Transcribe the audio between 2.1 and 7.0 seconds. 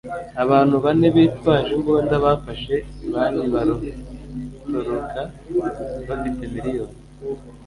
bafashe banki baratoroka bafite miliyoni